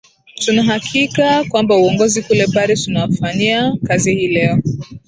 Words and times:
tunahakika 0.35 1.43
kwamba 1.43 1.77
uongozi 1.77 2.21
kule 2.21 2.47
paris 2.47 2.87
unawafanyia 2.87 3.75
kazi 3.87 4.15
hii 4.15 4.27
leo 4.27 4.61